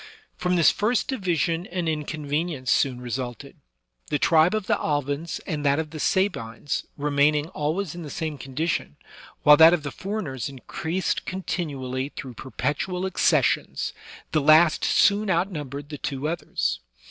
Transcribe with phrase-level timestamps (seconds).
[0.35, 3.55] From this first division an inconvenience soon resulted;
[4.07, 8.09] the tribe of the Albans and that of the Sabines remain ing always in the
[8.09, 8.95] same condition,
[9.43, 9.93] while that of the (99) loo
[10.33, 13.93] THE SOCIAL CONTRACT foreigners increased continually through perpetual acces sions,
[14.31, 16.79] the last soon outnumbered the two others.